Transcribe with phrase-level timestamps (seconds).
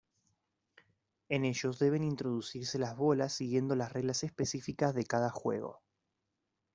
[1.29, 5.83] En ellos deben introducirse las bolas siguiendo las reglas específicas de cada juego.